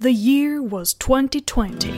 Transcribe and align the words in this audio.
The 0.00 0.12
year 0.12 0.62
was 0.62 0.94
2020, 0.94 1.90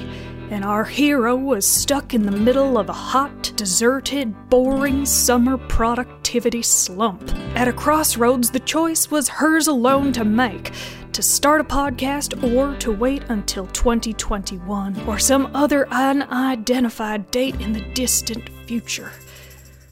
and 0.51 0.65
our 0.65 0.85
hero 0.85 1.37
was 1.37 1.67
stuck 1.67 2.15
in 2.15 2.23
the 2.23 2.33
middle 2.33 2.79
of 2.79 2.89
a 2.89 2.95
hot, 2.95 3.53
deserted, 3.57 4.49
boring 4.49 5.05
summer 5.05 5.59
productivity 5.59 6.63
slump. 6.63 7.31
At 7.55 7.69
a 7.69 7.75
crossroads, 7.75 8.51
the 8.51 8.61
choice 8.61 9.11
was 9.11 9.29
hers 9.29 9.67
alone 9.67 10.15
to 10.15 10.25
make 10.25 10.73
to 11.13 11.21
start 11.21 11.61
a 11.61 11.65
podcast 11.65 12.43
or 12.55 12.75
to 12.79 12.91
wait 12.91 13.25
until 13.29 13.67
2021 13.67 14.99
or 15.07 15.19
some 15.19 15.55
other 15.55 15.87
unidentified 15.91 17.31
date 17.31 17.61
in 17.61 17.75
the 17.75 17.85
distant 17.93 18.49
future. 18.67 19.13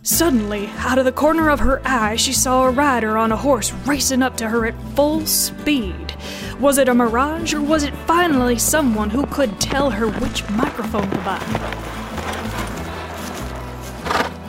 Suddenly, 0.03 0.71
out 0.79 0.97
of 0.97 1.05
the 1.05 1.13
corner 1.13 1.51
of 1.51 1.61
her 1.61 1.83
eye, 1.85 2.17
she 2.17 2.33
saw 2.33 2.65
a 2.65 2.71
rider 2.71 3.19
on 3.19 3.33
a 3.33 3.37
horse 3.37 3.71
racing 3.85 4.23
up 4.23 4.39
to 4.39 4.49
her 4.49 4.65
at 4.65 4.83
full 4.97 5.27
speed. 5.27 6.15
Was 6.61 6.79
it 6.79 6.89
a 6.89 6.95
mirage, 6.95 7.55
or 7.55 7.61
was 7.61 7.85
it 7.85 7.95
finally 8.07 8.59
someone 8.59 9.11
who 9.11 9.25
could 9.27 9.61
tell 9.61 9.91
her 9.91 10.09
which 10.09 10.49
microphone 10.51 11.09
to 11.09 11.16
buy? 11.19 11.39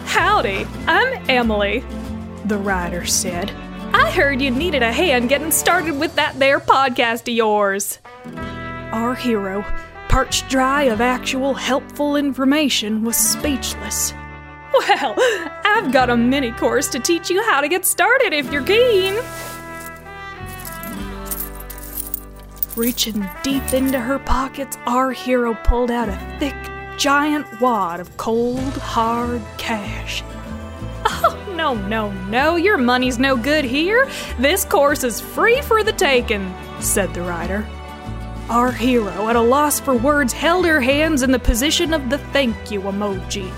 Howdy, 0.05 0.65
I'm 0.87 1.29
Emily, 1.29 1.83
the 2.45 2.57
rider 2.57 3.05
said. 3.05 3.51
I 3.93 4.09
heard 4.09 4.41
you 4.41 4.49
needed 4.49 4.81
a 4.81 4.91
hand 4.91 5.29
getting 5.29 5.51
started 5.51 5.99
with 5.99 6.15
that 6.15 6.39
there 6.39 6.59
podcast 6.59 7.21
of 7.21 7.35
yours. 7.35 7.99
Our 8.91 9.13
hero, 9.13 9.61
parched 10.07 10.49
dry 10.49 10.83
of 10.83 11.01
actual 11.01 11.53
helpful 11.53 12.15
information, 12.15 13.03
was 13.03 13.17
speechless. 13.17 14.13
Well, 14.73 15.13
I've 15.63 15.91
got 15.91 16.09
a 16.09 16.17
mini 16.17 16.53
course 16.53 16.87
to 16.87 16.99
teach 16.99 17.29
you 17.29 17.43
how 17.43 17.61
to 17.61 17.67
get 17.67 17.85
started 17.85 18.33
if 18.33 18.51
you're 18.51 18.63
keen. 18.63 19.15
Reaching 22.79 23.27
deep 23.43 23.73
into 23.73 23.99
her 23.99 24.17
pockets, 24.17 24.77
our 24.85 25.11
hero 25.11 25.53
pulled 25.65 25.91
out 25.91 26.07
a 26.07 26.37
thick, 26.39 26.55
giant 26.97 27.45
wad 27.59 27.99
of 27.99 28.15
cold, 28.15 28.71
hard 28.77 29.41
cash. 29.57 30.23
Oh, 31.05 31.53
no, 31.57 31.73
no, 31.73 32.13
no, 32.29 32.55
your 32.55 32.77
money's 32.77 33.19
no 33.19 33.35
good 33.35 33.65
here. 33.65 34.09
This 34.39 34.63
course 34.63 35.03
is 35.03 35.19
free 35.19 35.61
for 35.63 35.83
the 35.83 35.91
taking, 35.91 36.53
said 36.79 37.13
the 37.13 37.21
rider. 37.21 37.67
Our 38.49 38.71
hero, 38.71 39.27
at 39.27 39.35
a 39.35 39.41
loss 39.41 39.81
for 39.81 39.93
words, 39.93 40.31
held 40.31 40.65
her 40.65 40.79
hands 40.79 41.21
in 41.21 41.31
the 41.31 41.39
position 41.39 41.93
of 41.93 42.09
the 42.09 42.17
thank 42.31 42.71
you 42.71 42.79
emoji. 42.79 43.51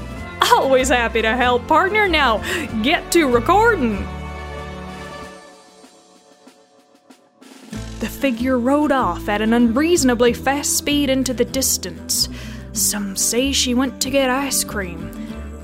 Always 0.52 0.90
happy 0.90 1.22
to 1.22 1.38
help, 1.38 1.68
partner. 1.68 2.08
Now, 2.08 2.40
get 2.82 3.12
to 3.12 3.28
recording. 3.28 4.04
The 8.02 8.10
figure 8.10 8.58
rode 8.58 8.92
off 8.92 9.30
at 9.30 9.42
an 9.42 9.54
unreasonably 9.54 10.34
fast 10.34 10.76
speed 10.76 11.12
into 11.12 11.36
the 11.36 11.46
distance. 11.46 12.28
Some 12.74 13.16
say 13.16 13.52
she 13.52 13.76
went 13.76 14.02
to 14.02 14.10
get 14.10 14.28
ice 14.28 14.64
cream. 14.64 15.12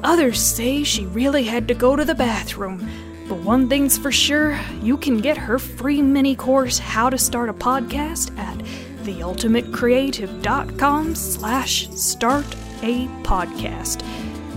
Others 0.03 0.39
say 0.39 0.83
she 0.83 1.07
really 1.07 1.43
had 1.43 1.67
to 1.67 1.73
go 1.73 1.95
to 1.95 2.05
the 2.05 2.13
bathroom. 2.13 2.87
But 3.27 3.39
one 3.39 3.67
thing's 3.67 3.97
for 3.97 4.11
sure, 4.11 4.55
you 4.83 4.97
can 4.97 5.17
get 5.17 5.35
her 5.35 5.57
free 5.57 6.03
mini 6.03 6.35
course 6.35 6.77
How 6.77 7.09
to 7.09 7.17
Start 7.17 7.49
a 7.49 7.53
Podcast 7.53 8.37
at 8.37 8.59
theultimatecreative.com 9.03 11.15
slash 11.15 11.89
start 11.89 12.45
a 12.83 13.07
podcast. 13.23 14.03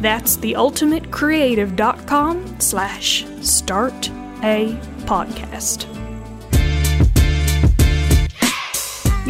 That's 0.02 0.36
theultimatecreative.com 0.36 2.60
slash 2.60 3.24
start 3.40 4.10
a 4.42 4.78
podcast. 5.06 5.99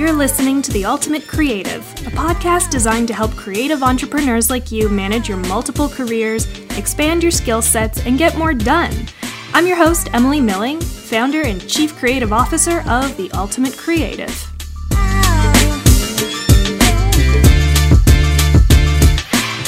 You're 0.00 0.14
listening 0.14 0.62
to 0.62 0.72
The 0.72 0.86
Ultimate 0.86 1.28
Creative, 1.28 1.82
a 2.06 2.10
podcast 2.12 2.70
designed 2.70 3.06
to 3.08 3.14
help 3.14 3.32
creative 3.32 3.82
entrepreneurs 3.82 4.48
like 4.48 4.72
you 4.72 4.88
manage 4.88 5.28
your 5.28 5.36
multiple 5.36 5.90
careers, 5.90 6.46
expand 6.70 7.22
your 7.22 7.30
skill 7.30 7.60
sets, 7.60 8.06
and 8.06 8.16
get 8.16 8.38
more 8.38 8.54
done. 8.54 8.94
I'm 9.52 9.66
your 9.66 9.76
host, 9.76 10.08
Emily 10.14 10.40
Milling, 10.40 10.80
founder 10.80 11.42
and 11.42 11.68
chief 11.68 11.94
creative 11.98 12.32
officer 12.32 12.80
of 12.88 13.14
The 13.18 13.30
Ultimate 13.32 13.76
Creative. 13.76 14.30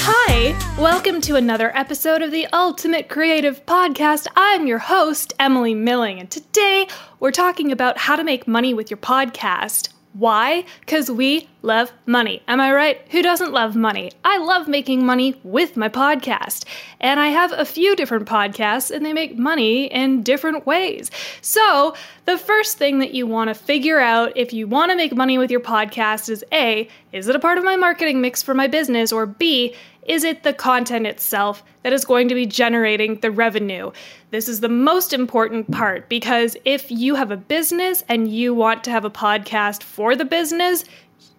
Hi, 0.01 0.79
welcome 0.81 1.21
to 1.21 1.37
another 1.37 1.77
episode 1.77 2.23
of 2.23 2.31
the 2.31 2.47
Ultimate 2.55 3.11
Creative 3.11 3.67
Podcast. 3.67 4.29
I'm 4.35 4.67
your 4.67 4.79
host, 4.79 5.35
Emily 5.39 5.75
Milling, 5.75 6.19
and 6.21 6.31
today 6.31 6.89
we're 7.21 7.33
talking 7.33 7.71
about 7.71 7.99
how 7.99 8.17
to 8.17 8.25
make 8.25 8.49
money 8.49 8.73
with 8.73 8.91
your 8.91 8.97
podcast. 8.97 9.92
Why? 10.13 10.65
Because 10.81 11.11
we 11.11 11.49
love 11.63 11.93
money. 12.07 12.43
Am 12.49 12.61
I 12.61 12.73
right? 12.73 13.01
Who 13.11 13.23
doesn't 13.23 13.53
love 13.53 13.75
money? 13.75 14.13
I 14.25 14.39
love 14.39 14.69
making 14.69 15.07
money 15.07 15.41
with 15.45 15.77
my 15.77 15.89
podcast. 15.89 16.65
And 17.01 17.19
I 17.19 17.29
have 17.29 17.53
a 17.53 17.65
few 17.65 17.97
different 17.97 18.29
podcasts, 18.29 18.91
and 18.91 19.07
they 19.07 19.13
make 19.13 19.39
money 19.39 19.87
in 19.87 20.23
different 20.23 20.67
ways. 20.67 21.11
So, 21.41 21.95
the 22.25 22.39
first 22.39 22.79
thing 22.79 22.99
that 22.99 23.15
you 23.15 23.27
want 23.27 23.49
to 23.49 23.55
figure 23.55 24.01
out 24.01 24.37
if 24.37 24.53
you 24.53 24.67
want 24.67 24.91
to 24.91 24.97
make 24.97 25.15
money 25.15 25.39
with 25.39 25.51
your 25.51 25.61
podcast 25.61 26.29
is 26.29 26.45
A, 26.53 26.89
is 27.13 27.29
it 27.29 27.37
a 27.37 27.41
part 27.41 27.59
of 27.59 27.65
my 27.65 27.77
marketing 27.77 28.21
mix 28.21 28.43
for 28.43 28.55
my 28.55 28.67
business? 28.67 29.13
Or 29.13 29.27
B, 29.27 29.75
is 30.07 30.25
it 30.25 30.43
the 30.43 30.53
content 30.53 31.07
itself 31.07 31.63
that 31.85 31.93
is 31.93 32.05
going 32.05 32.29
to 32.29 32.35
be 32.35 32.45
generating 32.45 33.21
the 33.21 33.31
revenue? 33.31 33.93
This 34.31 34.49
is 34.49 34.61
the 34.61 34.69
most 34.69 35.13
important 35.13 35.71
part 35.71 36.09
because 36.09 36.57
if 36.65 36.91
you 36.91 37.15
have 37.15 37.31
a 37.31 37.37
business 37.37 38.03
and 38.09 38.33
you 38.33 38.53
want 38.53 38.83
to 38.85 38.91
have 38.91 39.05
a 39.05 39.11
podcast 39.11 39.83
for 39.83 40.17
the 40.17 40.25
business, 40.25 40.85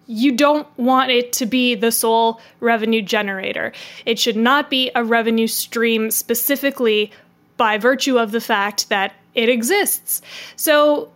you 0.06 0.32
don't 0.32 0.66
want 0.78 1.10
it 1.10 1.32
to 1.34 1.46
be 1.46 1.74
the 1.74 1.90
sole 1.90 2.40
revenue 2.60 3.02
generator. 3.02 3.72
It 4.06 4.18
should 4.18 4.36
not 4.36 4.70
be 4.70 4.90
a 4.94 5.04
revenue 5.04 5.46
stream 5.46 6.10
specifically 6.10 7.10
by 7.56 7.78
virtue 7.78 8.18
of 8.18 8.32
the 8.32 8.40
fact 8.40 8.88
that 8.88 9.14
it 9.34 9.48
exists. 9.48 10.22
So, 10.56 11.10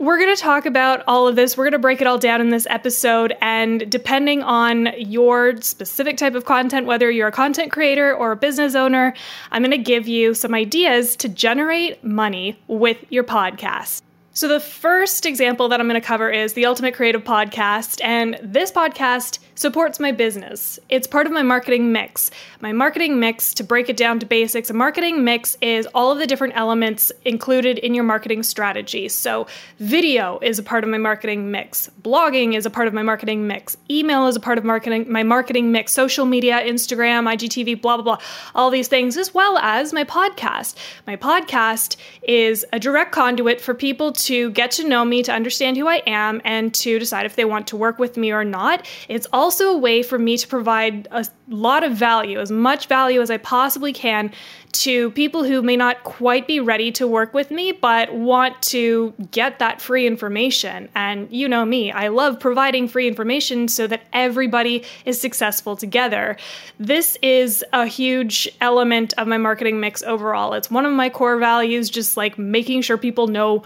we're 0.00 0.16
going 0.16 0.34
to 0.34 0.40
talk 0.40 0.64
about 0.64 1.04
all 1.06 1.28
of 1.28 1.36
this. 1.36 1.58
We're 1.58 1.64
going 1.64 1.72
to 1.72 1.78
break 1.78 2.00
it 2.00 2.06
all 2.06 2.16
down 2.16 2.40
in 2.40 2.48
this 2.48 2.66
episode. 2.70 3.36
And 3.42 3.88
depending 3.90 4.42
on 4.42 4.88
your 4.96 5.60
specific 5.60 6.16
type 6.16 6.34
of 6.34 6.46
content, 6.46 6.86
whether 6.86 7.10
you're 7.10 7.28
a 7.28 7.32
content 7.32 7.70
creator 7.70 8.14
or 8.14 8.32
a 8.32 8.36
business 8.36 8.74
owner, 8.74 9.12
I'm 9.52 9.60
going 9.60 9.72
to 9.72 9.76
give 9.76 10.08
you 10.08 10.32
some 10.32 10.54
ideas 10.54 11.16
to 11.16 11.28
generate 11.28 12.02
money 12.02 12.58
with 12.66 12.96
your 13.10 13.24
podcast. 13.24 14.00
So, 14.40 14.48
the 14.48 14.58
first 14.58 15.26
example 15.26 15.68
that 15.68 15.80
I'm 15.80 15.86
going 15.86 16.00
to 16.00 16.06
cover 16.06 16.30
is 16.30 16.54
the 16.54 16.64
Ultimate 16.64 16.94
Creative 16.94 17.22
Podcast. 17.22 18.02
And 18.02 18.38
this 18.42 18.72
podcast 18.72 19.38
supports 19.54 20.00
my 20.00 20.10
business. 20.10 20.78
It's 20.88 21.06
part 21.06 21.26
of 21.26 21.32
my 21.34 21.42
marketing 21.42 21.92
mix. 21.92 22.30
My 22.62 22.72
marketing 22.72 23.20
mix, 23.20 23.52
to 23.52 23.62
break 23.62 23.90
it 23.90 23.98
down 23.98 24.18
to 24.20 24.24
basics, 24.24 24.70
a 24.70 24.72
marketing 24.72 25.22
mix 25.22 25.58
is 25.60 25.86
all 25.94 26.10
of 26.10 26.18
the 26.18 26.26
different 26.26 26.56
elements 26.56 27.12
included 27.26 27.76
in 27.76 27.92
your 27.92 28.04
marketing 28.04 28.42
strategy. 28.42 29.10
So, 29.10 29.46
video 29.78 30.38
is 30.38 30.58
a 30.58 30.62
part 30.62 30.84
of 30.84 30.88
my 30.88 30.96
marketing 30.96 31.50
mix, 31.50 31.90
blogging 32.00 32.54
is 32.54 32.64
a 32.64 32.70
part 32.70 32.88
of 32.88 32.94
my 32.94 33.02
marketing 33.02 33.46
mix, 33.46 33.76
email 33.90 34.26
is 34.26 34.36
a 34.36 34.40
part 34.40 34.56
of 34.56 34.64
marketing 34.64 35.12
my 35.12 35.22
marketing 35.22 35.70
mix, 35.70 35.92
social 35.92 36.24
media, 36.24 36.62
Instagram, 36.62 37.30
IGTV, 37.30 37.82
blah 37.82 37.98
blah 37.98 38.04
blah, 38.04 38.18
all 38.54 38.70
these 38.70 38.88
things 38.88 39.18
as 39.18 39.34
well 39.34 39.58
as 39.58 39.92
my 39.92 40.04
podcast. 40.04 40.76
My 41.06 41.16
podcast 41.16 41.96
is 42.22 42.64
a 42.72 42.80
direct 42.80 43.12
conduit 43.12 43.60
for 43.60 43.74
people 43.74 44.12
to 44.12 44.29
get 44.50 44.70
to 44.72 44.88
know 44.88 45.04
me, 45.04 45.22
to 45.22 45.32
understand 45.32 45.76
who 45.76 45.88
I 45.88 46.02
am 46.06 46.40
and 46.44 46.72
to 46.74 46.98
decide 46.98 47.26
if 47.26 47.36
they 47.36 47.44
want 47.44 47.66
to 47.68 47.76
work 47.76 47.98
with 47.98 48.16
me 48.16 48.32
or 48.32 48.44
not. 48.44 48.86
It's 49.08 49.26
also 49.32 49.72
a 49.72 49.78
way 49.78 50.02
for 50.02 50.18
me 50.18 50.36
to 50.36 50.46
provide 50.46 51.08
a 51.10 51.26
lot 51.48 51.82
of 51.82 51.92
value, 51.92 52.38
as 52.40 52.50
much 52.50 52.86
value 52.86 53.20
as 53.20 53.30
I 53.30 53.36
possibly 53.36 53.92
can, 53.92 54.32
to 54.72 55.10
people 55.10 55.42
who 55.42 55.62
may 55.62 55.76
not 55.76 56.04
quite 56.04 56.46
be 56.46 56.60
ready 56.60 56.92
to 56.92 57.06
work 57.06 57.34
with 57.34 57.50
me, 57.50 57.72
but 57.72 58.14
want 58.14 58.60
to 58.62 59.12
get 59.32 59.58
that 59.58 59.80
free 59.80 60.06
information. 60.06 60.88
And 60.94 61.28
you 61.32 61.48
know 61.48 61.64
me, 61.64 61.90
I 61.90 62.06
love 62.08 62.38
providing 62.38 62.86
free 62.86 63.08
information 63.08 63.66
so 63.66 63.88
that 63.88 64.02
everybody 64.12 64.84
is 65.04 65.20
successful 65.20 65.74
together. 65.76 66.36
This 66.78 67.18
is 67.20 67.64
a 67.72 67.86
huge 67.86 68.48
element 68.60 69.12
of 69.18 69.26
my 69.26 69.38
marketing 69.38 69.80
mix 69.80 70.04
overall. 70.04 70.54
It's 70.54 70.70
one 70.70 70.86
of 70.86 70.92
my 70.92 71.10
core 71.10 71.38
values, 71.38 71.90
just 71.90 72.16
like 72.16 72.38
making 72.38 72.82
sure 72.82 72.96
people 72.96 73.26
know 73.26 73.64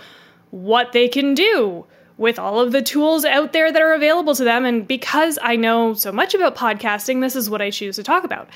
what 0.55 0.93
they 0.93 1.09
can 1.09 1.35
do 1.35 1.85
with 2.17 2.39
all 2.39 2.61
of 2.61 2.71
the 2.71 2.81
tools 2.81 3.25
out 3.25 3.53
there 3.53 3.73
that 3.73 3.83
are 3.83 3.93
available 3.93 4.37
to 4.37 4.45
them. 4.45 4.65
And 4.65 4.87
because 4.87 5.37
I 5.43 5.56
know 5.56 5.95
so 5.95 6.12
much 6.12 6.33
about 6.33 6.55
podcasting, 6.55 7.21
this 7.21 7.35
is 7.35 7.51
what 7.51 7.61
I 7.61 7.71
choose 7.71 7.97
to 7.97 8.05
talk 8.05 8.23
about. 8.23 8.49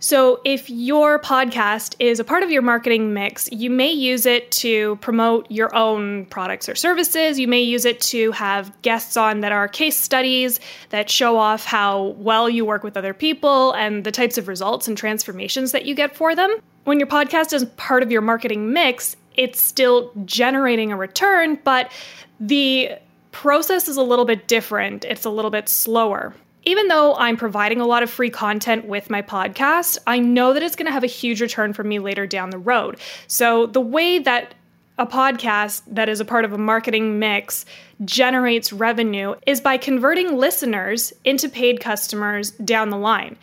So, 0.00 0.42
if 0.44 0.68
your 0.68 1.18
podcast 1.18 1.96
is 1.98 2.20
a 2.20 2.24
part 2.24 2.42
of 2.42 2.50
your 2.50 2.60
marketing 2.60 3.14
mix, 3.14 3.48
you 3.50 3.70
may 3.70 3.90
use 3.90 4.26
it 4.26 4.50
to 4.52 4.96
promote 4.96 5.50
your 5.50 5.74
own 5.74 6.26
products 6.26 6.68
or 6.68 6.74
services. 6.74 7.38
You 7.40 7.48
may 7.48 7.62
use 7.62 7.86
it 7.86 8.02
to 8.02 8.32
have 8.32 8.70
guests 8.82 9.16
on 9.16 9.40
that 9.40 9.52
are 9.52 9.66
case 9.66 9.96
studies 9.98 10.60
that 10.90 11.08
show 11.08 11.38
off 11.38 11.64
how 11.64 12.14
well 12.18 12.50
you 12.50 12.66
work 12.66 12.84
with 12.84 12.98
other 12.98 13.14
people 13.14 13.72
and 13.72 14.04
the 14.04 14.12
types 14.12 14.36
of 14.36 14.46
results 14.46 14.86
and 14.86 14.96
transformations 14.96 15.72
that 15.72 15.86
you 15.86 15.94
get 15.94 16.14
for 16.14 16.34
them. 16.34 16.54
When 16.84 17.00
your 17.00 17.08
podcast 17.08 17.54
is 17.54 17.64
part 17.76 18.02
of 18.02 18.12
your 18.12 18.20
marketing 18.20 18.72
mix, 18.72 19.16
it's 19.36 19.60
still 19.60 20.12
generating 20.24 20.92
a 20.92 20.96
return, 20.96 21.58
but 21.64 21.90
the 22.40 22.90
process 23.32 23.88
is 23.88 23.96
a 23.96 24.02
little 24.02 24.24
bit 24.24 24.48
different, 24.48 25.04
it's 25.04 25.24
a 25.24 25.30
little 25.30 25.50
bit 25.50 25.68
slower. 25.68 26.34
Even 26.64 26.88
though 26.88 27.14
I'm 27.14 27.36
providing 27.36 27.80
a 27.80 27.86
lot 27.86 28.02
of 28.02 28.10
free 28.10 28.30
content 28.30 28.86
with 28.86 29.08
my 29.08 29.22
podcast, 29.22 29.98
I 30.06 30.18
know 30.18 30.52
that 30.52 30.62
it's 30.64 30.74
going 30.74 30.86
to 30.86 30.92
have 30.92 31.04
a 31.04 31.08
huge 31.08 31.40
return 31.40 31.72
for 31.72 31.84
me 31.84 32.00
later 32.00 32.26
down 32.26 32.50
the 32.50 32.58
road. 32.58 32.98
So, 33.28 33.66
the 33.66 33.80
way 33.80 34.18
that 34.18 34.54
a 34.98 35.06
podcast 35.06 35.82
that 35.86 36.08
is 36.08 36.20
a 36.20 36.24
part 36.24 36.44
of 36.44 36.52
a 36.52 36.58
marketing 36.58 37.18
mix 37.18 37.66
generates 38.04 38.72
revenue 38.72 39.34
is 39.46 39.60
by 39.60 39.76
converting 39.76 40.36
listeners 40.36 41.12
into 41.24 41.48
paid 41.48 41.80
customers 41.80 42.52
down 42.52 42.90
the 42.90 42.96
line 42.96 43.36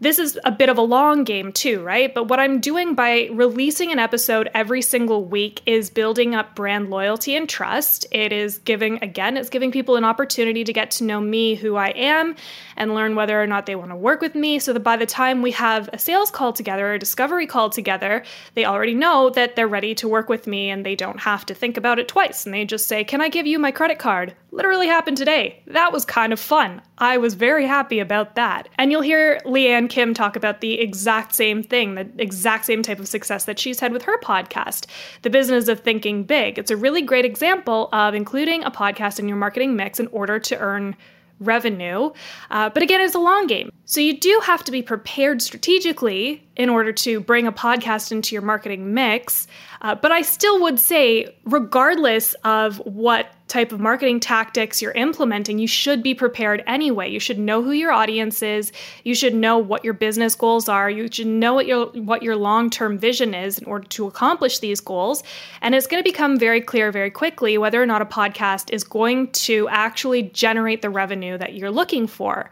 this 0.00 0.18
is 0.18 0.38
a 0.44 0.50
bit 0.50 0.70
of 0.70 0.78
a 0.78 0.82
long 0.82 1.24
game 1.24 1.52
too, 1.52 1.82
right? 1.82 2.12
But 2.14 2.28
what 2.28 2.40
I'm 2.40 2.58
doing 2.60 2.94
by 2.94 3.28
releasing 3.32 3.92
an 3.92 3.98
episode 3.98 4.48
every 4.54 4.80
single 4.80 5.24
week 5.24 5.60
is 5.66 5.90
building 5.90 6.34
up 6.34 6.54
brand 6.54 6.88
loyalty 6.88 7.36
and 7.36 7.46
trust. 7.46 8.06
It 8.10 8.32
is 8.32 8.58
giving, 8.58 9.02
again, 9.02 9.36
it's 9.36 9.50
giving 9.50 9.70
people 9.70 9.96
an 9.96 10.04
opportunity 10.04 10.64
to 10.64 10.72
get 10.72 10.90
to 10.92 11.04
know 11.04 11.20
me, 11.20 11.54
who 11.54 11.76
I 11.76 11.88
am, 11.88 12.34
and 12.78 12.94
learn 12.94 13.14
whether 13.14 13.40
or 13.40 13.46
not 13.46 13.66
they 13.66 13.76
want 13.76 13.90
to 13.90 13.96
work 13.96 14.22
with 14.22 14.34
me 14.34 14.58
so 14.58 14.72
that 14.72 14.80
by 14.80 14.96
the 14.96 15.04
time 15.04 15.42
we 15.42 15.50
have 15.50 15.90
a 15.92 15.98
sales 15.98 16.30
call 16.30 16.54
together, 16.54 16.94
a 16.94 16.98
discovery 16.98 17.46
call 17.46 17.68
together, 17.68 18.24
they 18.54 18.64
already 18.64 18.94
know 18.94 19.28
that 19.30 19.54
they're 19.54 19.68
ready 19.68 19.94
to 19.96 20.08
work 20.08 20.30
with 20.30 20.46
me 20.46 20.70
and 20.70 20.86
they 20.86 20.96
don't 20.96 21.20
have 21.20 21.44
to 21.46 21.54
think 21.54 21.76
about 21.76 21.98
it 21.98 22.08
twice. 22.08 22.46
And 22.46 22.54
they 22.54 22.64
just 22.64 22.88
say, 22.88 23.04
Can 23.04 23.20
I 23.20 23.28
give 23.28 23.46
you 23.46 23.58
my 23.58 23.70
credit 23.70 23.98
card? 23.98 24.34
Literally 24.50 24.86
happened 24.86 25.18
today. 25.18 25.62
That 25.66 25.92
was 25.92 26.04
kind 26.06 26.32
of 26.32 26.40
fun. 26.40 26.80
I 26.96 27.18
was 27.18 27.34
very 27.34 27.66
happy 27.66 28.00
about 28.00 28.34
that. 28.36 28.68
And 28.78 28.90
you'll 28.90 29.02
hear 29.02 29.40
Lianne 29.44 29.89
Kim 29.90 30.14
talk 30.14 30.36
about 30.36 30.62
the 30.62 30.80
exact 30.80 31.34
same 31.34 31.62
thing, 31.62 31.96
the 31.96 32.08
exact 32.16 32.64
same 32.64 32.82
type 32.82 32.98
of 32.98 33.08
success 33.08 33.44
that 33.44 33.58
she's 33.58 33.80
had 33.80 33.92
with 33.92 34.02
her 34.02 34.18
podcast, 34.20 34.86
The 35.22 35.30
Business 35.30 35.68
of 35.68 35.80
Thinking 35.80 36.24
Big. 36.24 36.58
It's 36.58 36.70
a 36.70 36.76
really 36.76 37.02
great 37.02 37.26
example 37.26 37.90
of 37.92 38.14
including 38.14 38.64
a 38.64 38.70
podcast 38.70 39.18
in 39.18 39.28
your 39.28 39.36
marketing 39.36 39.76
mix 39.76 40.00
in 40.00 40.06
order 40.08 40.38
to 40.38 40.58
earn 40.58 40.96
revenue. 41.40 42.10
Uh, 42.50 42.68
but 42.70 42.82
again, 42.82 43.00
it's 43.00 43.14
a 43.14 43.18
long 43.18 43.46
game. 43.46 43.70
So 43.86 44.00
you 44.00 44.18
do 44.18 44.40
have 44.44 44.62
to 44.64 44.72
be 44.72 44.82
prepared 44.82 45.42
strategically 45.42 46.46
in 46.54 46.68
order 46.68 46.92
to 46.92 47.20
bring 47.20 47.46
a 47.46 47.52
podcast 47.52 48.12
into 48.12 48.34
your 48.34 48.42
marketing 48.42 48.94
mix. 48.94 49.46
Uh, 49.80 49.94
but 49.94 50.12
I 50.12 50.22
still 50.22 50.60
would 50.62 50.78
say, 50.78 51.34
regardless 51.44 52.34
of 52.44 52.76
what 52.84 53.32
type 53.50 53.72
of 53.72 53.80
marketing 53.80 54.20
tactics 54.20 54.80
you're 54.80 54.92
implementing, 54.92 55.58
you 55.58 55.66
should 55.66 56.02
be 56.02 56.14
prepared 56.14 56.62
anyway. 56.66 57.10
You 57.10 57.20
should 57.20 57.38
know 57.38 57.62
who 57.62 57.72
your 57.72 57.90
audience 57.92 58.42
is. 58.42 58.72
You 59.04 59.14
should 59.14 59.34
know 59.34 59.58
what 59.58 59.84
your 59.84 59.92
business 59.92 60.34
goals 60.34 60.68
are. 60.68 60.88
You 60.88 61.08
should 61.10 61.26
know 61.26 61.52
what 61.52 61.66
your 61.66 61.86
what 61.88 62.22
your 62.22 62.36
long-term 62.36 62.98
vision 62.98 63.34
is 63.34 63.58
in 63.58 63.66
order 63.66 63.86
to 63.88 64.06
accomplish 64.06 64.60
these 64.60 64.80
goals. 64.80 65.22
And 65.60 65.74
it's 65.74 65.86
going 65.86 66.02
to 66.02 66.08
become 66.08 66.38
very 66.38 66.60
clear 66.60 66.92
very 66.92 67.10
quickly 67.10 67.58
whether 67.58 67.82
or 67.82 67.86
not 67.86 68.00
a 68.00 68.06
podcast 68.06 68.72
is 68.72 68.84
going 68.84 69.32
to 69.32 69.68
actually 69.68 70.22
generate 70.22 70.80
the 70.80 70.90
revenue 70.90 71.36
that 71.36 71.54
you're 71.54 71.70
looking 71.70 72.06
for. 72.06 72.48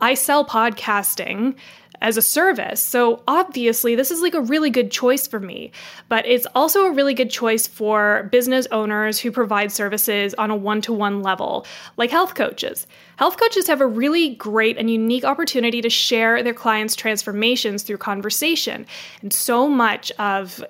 I 0.00 0.14
sell 0.14 0.44
podcasting 0.44 1.54
as 2.02 2.16
a 2.16 2.22
service. 2.22 2.80
So 2.80 3.22
obviously, 3.26 3.94
this 3.94 4.10
is 4.10 4.20
like 4.20 4.34
a 4.34 4.40
really 4.40 4.68
good 4.68 4.90
choice 4.90 5.26
for 5.26 5.40
me, 5.40 5.72
but 6.08 6.26
it's 6.26 6.46
also 6.54 6.84
a 6.86 6.92
really 6.92 7.14
good 7.14 7.30
choice 7.30 7.66
for 7.66 8.28
business 8.30 8.66
owners 8.72 9.18
who 9.18 9.32
provide 9.32 9.72
services 9.72 10.34
on 10.34 10.50
a 10.50 10.56
one 10.56 10.82
to 10.82 10.92
one 10.92 11.22
level, 11.22 11.64
like 11.96 12.10
health 12.10 12.34
coaches. 12.34 12.86
Health 13.16 13.38
coaches 13.38 13.68
have 13.68 13.80
a 13.80 13.86
really 13.86 14.34
great 14.34 14.76
and 14.76 14.90
unique 14.90 15.24
opportunity 15.24 15.80
to 15.80 15.88
share 15.88 16.42
their 16.42 16.52
clients' 16.52 16.96
transformations 16.96 17.84
through 17.84 17.98
conversation. 17.98 18.84
And 19.22 19.32
so 19.32 19.68
much 19.68 20.10
of 20.18 20.62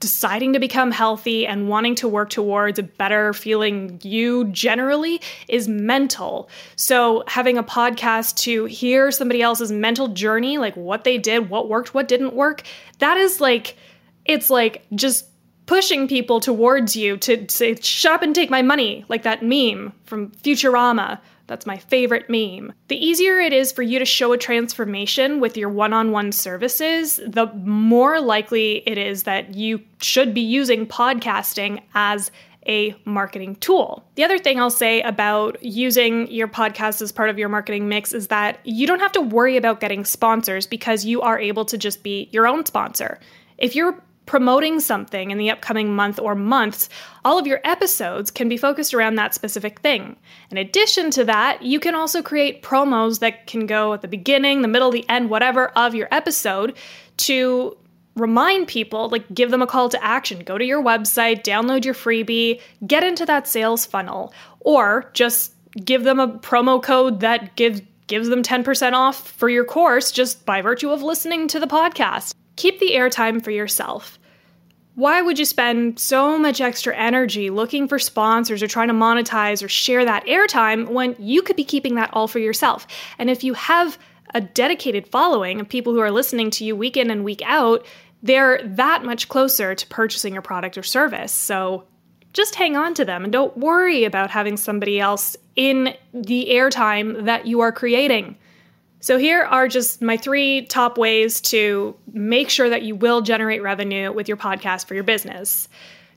deciding 0.00 0.54
to 0.54 0.58
become 0.58 0.90
healthy 0.90 1.46
and 1.46 1.68
wanting 1.68 1.94
to 1.94 2.08
work 2.08 2.30
towards 2.30 2.78
a 2.78 2.82
better 2.82 3.32
feeling 3.34 4.00
you 4.02 4.46
generally 4.46 5.20
is 5.46 5.68
mental. 5.68 6.48
So, 6.76 7.22
having 7.26 7.58
a 7.58 7.62
podcast 7.62 8.36
to 8.38 8.64
hear 8.64 9.10
somebody 9.10 9.42
else's 9.42 9.70
mental 9.70 10.08
journey, 10.08 10.58
like 10.58 10.74
what 10.74 11.04
they 11.04 11.18
did, 11.18 11.50
what 11.50 11.68
worked, 11.68 11.94
what 11.94 12.08
didn't 12.08 12.34
work, 12.34 12.62
that 12.98 13.18
is 13.18 13.40
like, 13.40 13.76
it's 14.24 14.50
like 14.50 14.84
just 14.94 15.26
pushing 15.66 16.08
people 16.08 16.40
towards 16.40 16.96
you 16.96 17.16
to 17.18 17.46
say, 17.48 17.76
shut 17.76 18.12
up 18.12 18.22
and 18.22 18.34
take 18.34 18.50
my 18.50 18.62
money, 18.62 19.04
like 19.08 19.22
that 19.22 19.42
meme 19.42 19.92
from 20.04 20.30
Futurama 20.30 21.20
that's 21.50 21.66
my 21.66 21.78
favorite 21.78 22.30
meme. 22.30 22.72
The 22.86 23.04
easier 23.04 23.40
it 23.40 23.52
is 23.52 23.72
for 23.72 23.82
you 23.82 23.98
to 23.98 24.04
show 24.04 24.32
a 24.32 24.38
transformation 24.38 25.40
with 25.40 25.56
your 25.56 25.68
one 25.68 25.92
on 25.92 26.12
one 26.12 26.30
services, 26.30 27.16
the 27.26 27.48
more 27.56 28.20
likely 28.20 28.84
it 28.86 28.96
is 28.96 29.24
that 29.24 29.52
you 29.52 29.80
should 30.00 30.32
be 30.32 30.42
using 30.42 30.86
podcasting 30.86 31.82
as 31.92 32.30
a 32.68 32.94
marketing 33.04 33.56
tool. 33.56 34.04
The 34.14 34.22
other 34.22 34.38
thing 34.38 34.60
I'll 34.60 34.70
say 34.70 35.02
about 35.02 35.60
using 35.60 36.30
your 36.30 36.46
podcast 36.46 37.02
as 37.02 37.10
part 37.10 37.30
of 37.30 37.38
your 37.38 37.48
marketing 37.48 37.88
mix 37.88 38.12
is 38.12 38.28
that 38.28 38.60
you 38.62 38.86
don't 38.86 39.00
have 39.00 39.12
to 39.12 39.20
worry 39.20 39.56
about 39.56 39.80
getting 39.80 40.04
sponsors 40.04 40.68
because 40.68 41.04
you 41.04 41.20
are 41.20 41.40
able 41.40 41.64
to 41.64 41.76
just 41.76 42.04
be 42.04 42.28
your 42.30 42.46
own 42.46 42.64
sponsor. 42.64 43.18
If 43.58 43.74
you're 43.74 44.00
promoting 44.30 44.78
something 44.78 45.32
in 45.32 45.38
the 45.38 45.50
upcoming 45.50 45.92
month 45.92 46.16
or 46.20 46.36
months, 46.36 46.88
all 47.24 47.36
of 47.36 47.48
your 47.48 47.60
episodes 47.64 48.30
can 48.30 48.48
be 48.48 48.56
focused 48.56 48.94
around 48.94 49.16
that 49.16 49.34
specific 49.34 49.80
thing. 49.80 50.16
In 50.52 50.56
addition 50.56 51.10
to 51.10 51.24
that, 51.24 51.62
you 51.62 51.80
can 51.80 51.96
also 51.96 52.22
create 52.22 52.62
promos 52.62 53.18
that 53.18 53.48
can 53.48 53.66
go 53.66 53.92
at 53.92 54.02
the 54.02 54.06
beginning, 54.06 54.62
the 54.62 54.68
middle, 54.68 54.92
the 54.92 55.04
end, 55.08 55.30
whatever 55.30 55.70
of 55.70 55.96
your 55.96 56.06
episode 56.12 56.76
to 57.16 57.76
remind 58.14 58.68
people, 58.68 59.08
like 59.08 59.26
give 59.34 59.50
them 59.50 59.62
a 59.62 59.66
call 59.66 59.88
to 59.88 60.04
action. 60.04 60.44
Go 60.44 60.58
to 60.58 60.64
your 60.64 60.80
website, 60.80 61.42
download 61.42 61.84
your 61.84 61.94
freebie, 61.94 62.60
get 62.86 63.02
into 63.02 63.26
that 63.26 63.48
sales 63.48 63.84
funnel, 63.84 64.32
or 64.60 65.10
just 65.12 65.56
give 65.84 66.04
them 66.04 66.20
a 66.20 66.28
promo 66.28 66.80
code 66.80 67.18
that 67.18 67.56
gives 67.56 67.82
gives 68.06 68.28
them 68.28 68.44
10% 68.44 68.92
off 68.92 69.28
for 69.28 69.48
your 69.48 69.64
course 69.64 70.12
just 70.12 70.46
by 70.46 70.62
virtue 70.62 70.90
of 70.90 71.02
listening 71.02 71.48
to 71.48 71.58
the 71.58 71.66
podcast. 71.66 72.32
Keep 72.54 72.78
the 72.78 72.92
airtime 72.92 73.42
for 73.42 73.50
yourself. 73.50 74.19
Why 75.00 75.22
would 75.22 75.38
you 75.38 75.46
spend 75.46 75.98
so 75.98 76.38
much 76.38 76.60
extra 76.60 76.94
energy 76.94 77.48
looking 77.48 77.88
for 77.88 77.98
sponsors 77.98 78.62
or 78.62 78.66
trying 78.66 78.88
to 78.88 78.94
monetize 78.94 79.64
or 79.64 79.68
share 79.68 80.04
that 80.04 80.26
airtime 80.26 80.90
when 80.90 81.16
you 81.18 81.40
could 81.40 81.56
be 81.56 81.64
keeping 81.64 81.94
that 81.94 82.10
all 82.12 82.28
for 82.28 82.38
yourself? 82.38 82.86
And 83.18 83.30
if 83.30 83.42
you 83.42 83.54
have 83.54 83.96
a 84.34 84.42
dedicated 84.42 85.08
following 85.08 85.58
of 85.58 85.70
people 85.70 85.94
who 85.94 86.00
are 86.00 86.10
listening 86.10 86.50
to 86.50 86.66
you 86.66 86.76
week 86.76 86.98
in 86.98 87.10
and 87.10 87.24
week 87.24 87.40
out, 87.46 87.86
they're 88.22 88.60
that 88.62 89.02
much 89.02 89.30
closer 89.30 89.74
to 89.74 89.86
purchasing 89.86 90.34
your 90.34 90.42
product 90.42 90.76
or 90.76 90.82
service. 90.82 91.32
So 91.32 91.84
just 92.34 92.54
hang 92.54 92.76
on 92.76 92.92
to 92.92 93.04
them 93.06 93.24
and 93.24 93.32
don't 93.32 93.56
worry 93.56 94.04
about 94.04 94.28
having 94.28 94.58
somebody 94.58 95.00
else 95.00 95.34
in 95.56 95.94
the 96.12 96.48
airtime 96.50 97.24
that 97.24 97.46
you 97.46 97.60
are 97.60 97.72
creating. 97.72 98.36
So, 99.00 99.16
here 99.16 99.42
are 99.42 99.66
just 99.66 100.02
my 100.02 100.16
three 100.16 100.66
top 100.66 100.98
ways 100.98 101.40
to 101.42 101.96
make 102.12 102.50
sure 102.50 102.68
that 102.68 102.82
you 102.82 102.94
will 102.94 103.22
generate 103.22 103.62
revenue 103.62 104.12
with 104.12 104.28
your 104.28 104.36
podcast 104.36 104.86
for 104.86 104.94
your 104.94 105.04
business. 105.04 105.68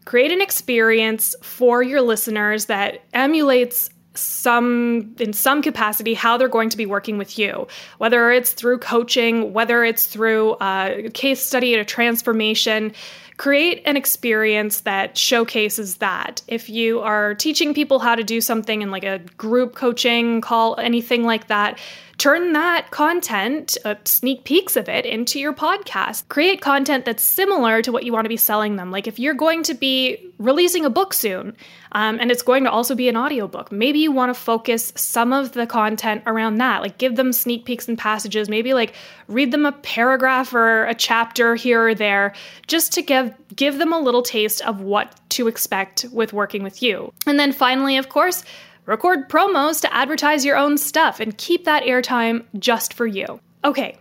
Create 0.05 0.31
an 0.31 0.41
experience 0.41 1.33
for 1.41 1.81
your 1.81 2.01
listeners 2.01 2.65
that 2.65 3.01
emulates 3.13 3.89
some 4.15 5.15
in 5.19 5.33
some 5.33 5.61
capacity 5.61 6.13
how 6.13 6.37
they're 6.37 6.47
going 6.47 6.69
to 6.69 6.77
be 6.77 6.85
working 6.85 7.17
with 7.17 7.39
you 7.39 7.67
whether 7.97 8.29
it's 8.29 8.53
through 8.53 8.77
coaching 8.77 9.53
whether 9.53 9.83
it's 9.83 10.05
through 10.05 10.55
a 10.61 11.09
case 11.15 11.43
study 11.43 11.73
a 11.73 11.83
transformation 11.83 12.93
create 13.37 13.81
an 13.85 13.97
experience 13.97 14.81
that 14.81 15.17
showcases 15.17 15.97
that 15.97 16.41
if 16.47 16.69
you 16.69 16.99
are 16.99 17.35
teaching 17.35 17.73
people 17.73 17.99
how 17.99 18.15
to 18.15 18.23
do 18.23 18.41
something 18.41 18.81
in 18.81 18.91
like 18.91 19.03
a 19.03 19.19
group 19.37 19.75
coaching 19.75 20.41
call 20.41 20.79
anything 20.79 21.23
like 21.23 21.47
that 21.47 21.79
turn 22.17 22.53
that 22.53 22.91
content, 22.91 23.77
uh, 23.85 23.95
sneak 24.05 24.43
peeks 24.43 24.75
of 24.75 24.87
it, 24.87 25.05
into 25.05 25.39
your 25.39 25.53
podcast. 25.53 26.27
Create 26.29 26.61
content 26.61 27.05
that's 27.05 27.23
similar 27.23 27.81
to 27.81 27.91
what 27.91 28.03
you 28.03 28.13
want 28.13 28.25
to 28.25 28.29
be 28.29 28.37
selling 28.37 28.75
them. 28.75 28.91
Like 28.91 29.07
if 29.07 29.19
you're 29.19 29.33
going 29.33 29.63
to 29.63 29.73
be 29.73 30.31
releasing 30.43 30.85
a 30.85 30.89
book 30.89 31.13
soon, 31.13 31.55
um, 31.93 32.19
and 32.19 32.29
it's 32.29 32.41
going 32.41 32.65
to 32.65 32.71
also 32.71 32.95
be 32.95 33.07
an 33.07 33.15
audiobook, 33.15 33.71
maybe 33.71 33.99
you 33.99 34.11
want 34.11 34.33
to 34.33 34.39
focus 34.39 34.91
some 34.95 35.31
of 35.31 35.53
the 35.53 35.65
content 35.65 36.21
around 36.25 36.57
that. 36.57 36.81
Like 36.81 36.97
give 36.97 37.15
them 37.15 37.31
sneak 37.31 37.65
peeks 37.65 37.87
and 37.87 37.97
passages, 37.97 38.49
maybe 38.49 38.73
like 38.73 38.93
read 39.27 39.51
them 39.51 39.65
a 39.65 39.71
paragraph 39.71 40.53
or 40.53 40.85
a 40.85 40.93
chapter 40.93 41.55
here 41.55 41.87
or 41.87 41.95
there, 41.95 42.33
just 42.67 42.91
to 42.93 43.01
give 43.01 43.33
give 43.55 43.77
them 43.77 43.93
a 43.93 43.99
little 43.99 44.21
taste 44.21 44.61
of 44.61 44.81
what 44.81 45.19
to 45.29 45.47
expect 45.47 46.05
with 46.11 46.33
working 46.33 46.63
with 46.63 46.83
you. 46.83 47.11
And 47.25 47.39
then 47.39 47.53
finally, 47.53 47.97
of 47.97 48.09
course, 48.09 48.43
record 48.85 49.29
promos 49.29 49.81
to 49.81 49.93
advertise 49.93 50.43
your 50.43 50.57
own 50.57 50.77
stuff 50.77 51.19
and 51.19 51.37
keep 51.37 51.65
that 51.65 51.83
airtime 51.83 52.43
just 52.59 52.93
for 52.93 53.07
you. 53.07 53.39
Okay, 53.63 53.97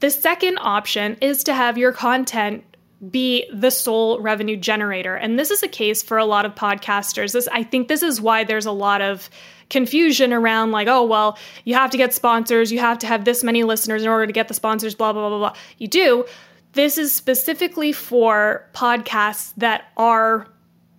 the 0.00 0.10
second 0.10 0.58
option 0.60 1.16
is 1.20 1.44
to 1.44 1.54
have 1.54 1.76
your 1.76 1.92
content 1.92 2.64
be 3.08 3.48
the 3.52 3.70
sole 3.70 4.20
revenue 4.20 4.56
generator. 4.56 5.14
And 5.14 5.38
this 5.38 5.50
is 5.50 5.62
a 5.62 5.68
case 5.68 6.02
for 6.02 6.18
a 6.18 6.24
lot 6.24 6.44
of 6.44 6.54
podcasters. 6.54 7.32
This 7.32 7.48
I 7.52 7.62
think 7.62 7.88
this 7.88 8.02
is 8.02 8.20
why 8.20 8.44
there's 8.44 8.66
a 8.66 8.72
lot 8.72 9.00
of 9.00 9.30
confusion 9.70 10.32
around 10.32 10.72
like, 10.72 10.88
oh, 10.88 11.04
well, 11.04 11.38
you 11.64 11.74
have 11.74 11.90
to 11.90 11.96
get 11.96 12.12
sponsors, 12.12 12.70
you 12.70 12.78
have 12.80 12.98
to 12.98 13.06
have 13.06 13.24
this 13.24 13.42
many 13.42 13.62
listeners 13.64 14.02
in 14.02 14.08
order 14.08 14.26
to 14.26 14.32
get 14.32 14.48
the 14.48 14.54
sponsors, 14.54 14.94
blah, 14.94 15.12
blah, 15.12 15.28
blah, 15.28 15.38
blah. 15.38 15.54
You 15.78 15.88
do. 15.88 16.26
This 16.72 16.98
is 16.98 17.12
specifically 17.12 17.92
for 17.92 18.68
podcasts 18.74 19.52
that 19.56 19.90
are 19.96 20.46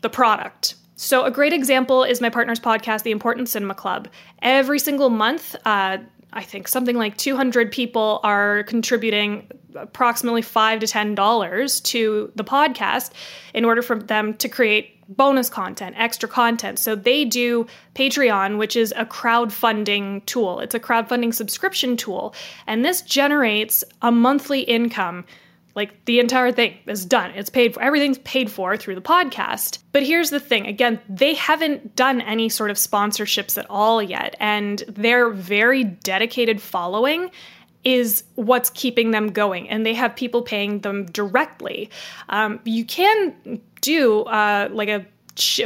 the 0.01 0.09
product. 0.09 0.75
So, 0.95 1.23
a 1.23 1.31
great 1.31 1.53
example 1.53 2.03
is 2.03 2.21
my 2.21 2.29
partner's 2.29 2.59
podcast, 2.59 3.03
The 3.03 3.11
Important 3.11 3.49
Cinema 3.49 3.73
Club. 3.73 4.07
Every 4.41 4.79
single 4.79 5.09
month, 5.09 5.55
uh, 5.65 5.97
I 6.33 6.43
think 6.43 6.67
something 6.67 6.97
like 6.97 7.17
200 7.17 7.71
people 7.71 8.19
are 8.23 8.63
contributing 8.63 9.47
approximately 9.75 10.41
five 10.41 10.79
to 10.79 10.87
ten 10.87 11.15
dollars 11.15 11.81
to 11.81 12.31
the 12.35 12.43
podcast 12.43 13.11
in 13.53 13.65
order 13.65 13.81
for 13.81 13.97
them 13.97 14.35
to 14.35 14.49
create 14.49 14.97
bonus 15.07 15.49
content, 15.49 15.95
extra 15.97 16.27
content. 16.27 16.79
So 16.79 16.95
they 16.95 17.25
do 17.25 17.67
Patreon, 17.95 18.57
which 18.57 18.75
is 18.75 18.93
a 18.95 19.05
crowdfunding 19.05 20.25
tool. 20.25 20.59
It's 20.61 20.75
a 20.75 20.79
crowdfunding 20.79 21.33
subscription 21.33 21.97
tool, 21.97 22.33
and 22.67 22.85
this 22.85 23.01
generates 23.01 23.83
a 24.01 24.11
monthly 24.11 24.61
income 24.61 25.25
like 25.75 26.05
the 26.05 26.19
entire 26.19 26.51
thing 26.51 26.77
is 26.85 27.05
done. 27.05 27.31
It's 27.31 27.49
paid 27.49 27.73
for. 27.73 27.81
Everything's 27.81 28.17
paid 28.19 28.51
for 28.51 28.75
through 28.77 28.95
the 28.95 29.01
podcast. 29.01 29.79
But 29.91 30.03
here's 30.03 30.29
the 30.29 30.39
thing 30.39 30.67
again, 30.67 30.99
they 31.07 31.33
haven't 31.33 31.95
done 31.95 32.21
any 32.21 32.49
sort 32.49 32.71
of 32.71 32.77
sponsorships 32.77 33.57
at 33.57 33.65
all 33.69 34.01
yet. 34.01 34.35
And 34.39 34.79
their 34.87 35.29
very 35.29 35.83
dedicated 35.83 36.61
following 36.61 37.31
is 37.83 38.23
what's 38.35 38.69
keeping 38.69 39.11
them 39.11 39.31
going. 39.31 39.69
And 39.69 39.85
they 39.85 39.93
have 39.93 40.15
people 40.15 40.41
paying 40.41 40.79
them 40.79 41.05
directly. 41.05 41.89
Um, 42.29 42.59
you 42.63 42.85
can 42.85 43.61
do 43.81 44.21
uh, 44.23 44.69
like 44.71 44.89
a 44.89 45.05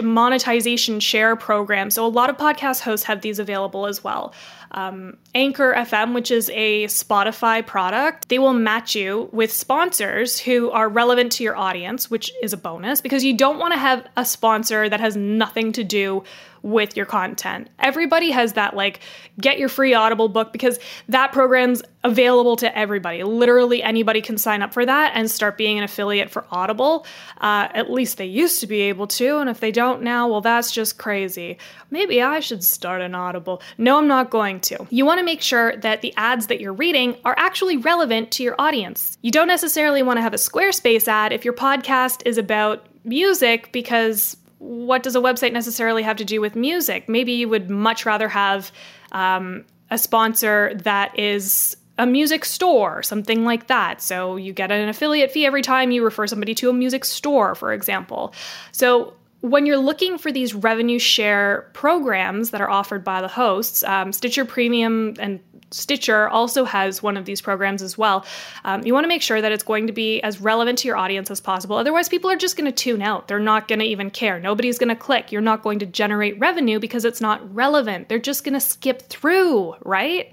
monetization 0.01 0.99
share 0.99 1.35
program. 1.35 1.89
So 1.89 2.05
a 2.05 2.07
lot 2.07 2.29
of 2.29 2.37
podcast 2.37 2.81
hosts 2.81 3.05
have 3.07 3.21
these 3.21 3.39
available 3.39 3.87
as 3.87 4.03
well 4.03 4.33
um, 4.75 5.17
Anchor 5.33 5.73
FM, 5.73 6.13
which 6.13 6.29
is 6.29 6.51
a 6.53 6.83
Spotify 6.85 7.65
product, 7.65 8.27
they 8.27 8.37
will 8.37 8.53
match 8.53 8.93
you 8.93 9.29
with 9.31 9.51
sponsors 9.51 10.37
who 10.37 10.69
are 10.69 10.89
relevant 10.89 11.31
to 11.33 11.43
your 11.43 11.55
audience, 11.55 12.11
which 12.11 12.29
is 12.43 12.51
a 12.51 12.57
bonus 12.57 12.99
because 12.99 13.23
you 13.23 13.35
don't 13.35 13.57
want 13.57 13.73
to 13.73 13.79
have 13.79 14.05
a 14.17 14.25
sponsor 14.25 14.89
that 14.89 14.99
has 14.99 15.15
nothing 15.15 15.71
to 15.71 15.83
do 15.83 16.23
with 16.65 16.97
your 16.97 17.05
content. 17.05 17.69
Everybody 17.77 18.31
has 18.31 18.53
that 18.53 18.75
like 18.75 18.99
get 19.39 19.59
your 19.59 19.69
free 19.69 19.93
Audible 19.93 20.29
book 20.29 20.51
because 20.51 20.79
that 21.07 21.31
program's 21.31 21.83
available 22.03 22.55
to 22.55 22.75
everybody. 22.75 23.21
Literally 23.23 23.83
anybody 23.83 24.19
can 24.19 24.39
sign 24.39 24.63
up 24.63 24.73
for 24.73 24.83
that 24.83 25.11
and 25.13 25.29
start 25.29 25.59
being 25.59 25.77
an 25.77 25.83
affiliate 25.83 26.31
for 26.31 26.43
Audible. 26.49 27.05
Uh, 27.39 27.67
at 27.75 27.91
least 27.91 28.17
they 28.17 28.25
used 28.25 28.61
to 28.61 28.67
be 28.67 28.81
able 28.81 29.05
to, 29.05 29.37
and 29.37 29.47
if 29.47 29.59
they 29.59 29.71
don't 29.71 30.01
now, 30.01 30.27
well, 30.27 30.41
that's 30.41 30.71
just 30.71 30.97
crazy. 30.97 31.59
Maybe 31.91 32.19
I 32.19 32.39
should 32.39 32.63
start 32.63 33.01
an 33.01 33.13
Audible. 33.13 33.61
No, 33.77 33.99
I'm 33.99 34.07
not 34.07 34.31
going 34.31 34.59
to. 34.61 34.87
You 34.89 35.05
want 35.05 35.19
to 35.19 35.25
make 35.25 35.43
sure 35.43 35.77
that 35.77 36.01
the 36.01 36.15
ads 36.17 36.47
that 36.47 36.59
you're 36.59 36.73
reading 36.73 37.15
are 37.25 37.35
actually 37.37 37.77
relevant 37.77 38.31
to 38.31 38.43
your 38.43 38.55
audience. 38.57 39.19
You 39.21 39.29
don't 39.29 39.47
necessarily 39.47 40.01
want 40.01 40.17
to 40.17 40.23
have 40.23 40.33
a 40.33 40.37
Squarespace 40.37 41.07
ad 41.07 41.31
if 41.31 41.45
your 41.45 41.53
podcast 41.53 42.23
is 42.25 42.39
about 42.39 42.87
music 43.03 43.71
because 43.71 44.35
what 44.65 45.03
does 45.03 45.15
a 45.15 45.19
website 45.19 45.53
necessarily 45.53 46.01
have 46.01 46.17
to 46.17 46.25
do 46.25 46.41
with 46.41 46.55
music? 46.55 47.07
Maybe 47.07 47.33
you 47.33 47.47
would 47.47 47.69
much 47.69 48.05
rather 48.05 48.27
have 48.27 48.71
um, 49.11 49.63
a 49.91 49.97
sponsor 49.97 50.73
that 50.83 51.17
is 51.17 51.77
a 51.97 52.05
music 52.05 52.43
store, 52.43 53.03
something 53.03 53.45
like 53.45 53.67
that. 53.67 54.01
So 54.01 54.35
you 54.35 54.53
get 54.53 54.71
an 54.71 54.89
affiliate 54.89 55.31
fee 55.31 55.45
every 55.45 55.61
time 55.61 55.91
you 55.91 56.03
refer 56.03 56.27
somebody 56.27 56.55
to 56.55 56.69
a 56.69 56.73
music 56.73 57.05
store, 57.05 57.55
for 57.55 57.73
example. 57.73 58.33
So 58.71 59.13
when 59.45 59.65
you're 59.65 59.77
looking 59.77 60.17
for 60.17 60.31
these 60.31 60.53
revenue 60.53 60.97
share 60.97 61.69
programs 61.73 62.49
that 62.49 62.61
are 62.61 62.69
offered 62.69 63.03
by 63.03 63.21
the 63.21 63.27
hosts, 63.27 63.83
um, 63.83 64.11
Stitcher 64.11 64.43
Premium 64.43 65.15
and 65.19 65.39
Stitcher 65.71 66.27
also 66.29 66.63
has 66.63 67.03
one 67.03 67.17
of 67.17 67.25
these 67.25 67.41
programs 67.41 67.81
as 67.81 67.97
well. 67.97 68.25
Um, 68.63 68.83
you 68.85 68.93
want 68.93 69.03
to 69.03 69.07
make 69.07 69.21
sure 69.21 69.41
that 69.41 69.51
it's 69.51 69.63
going 69.63 69.87
to 69.87 69.93
be 69.93 70.21
as 70.21 70.39
relevant 70.39 70.79
to 70.79 70.87
your 70.87 70.97
audience 70.97 71.29
as 71.29 71.41
possible. 71.41 71.75
Otherwise, 71.75 72.09
people 72.09 72.29
are 72.29 72.35
just 72.35 72.55
going 72.57 72.65
to 72.65 72.71
tune 72.71 73.01
out. 73.01 73.27
They're 73.27 73.39
not 73.39 73.67
going 73.67 73.79
to 73.79 73.85
even 73.85 74.09
care. 74.09 74.39
Nobody's 74.39 74.77
going 74.77 74.89
to 74.89 74.95
click. 74.95 75.31
You're 75.31 75.41
not 75.41 75.63
going 75.63 75.79
to 75.79 75.85
generate 75.85 76.39
revenue 76.39 76.79
because 76.79 77.03
it's 77.05 77.21
not 77.21 77.53
relevant. 77.53 78.09
They're 78.09 78.19
just 78.19 78.43
going 78.43 78.53
to 78.53 78.59
skip 78.59 79.03
through, 79.09 79.75
right? 79.83 80.31